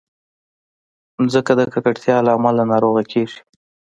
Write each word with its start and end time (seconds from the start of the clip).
مځکه 1.23 1.53
د 1.59 1.61
ککړتیا 1.73 2.17
له 2.25 2.31
امله 2.37 2.63
ناروغه 2.71 3.03
کېږي. 3.11 3.39